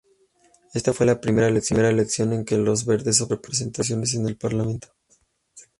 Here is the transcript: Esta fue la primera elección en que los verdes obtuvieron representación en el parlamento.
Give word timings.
Esta 0.73 0.93
fue 0.93 1.05
la 1.05 1.21
primera 1.21 1.47
elección 1.47 2.33
en 2.33 2.43
que 2.43 2.57
los 2.57 2.87
verdes 2.87 3.21
obtuvieron 3.21 3.37
representación 3.37 4.03
en 4.11 4.27
el 4.29 4.35
parlamento. 4.35 4.87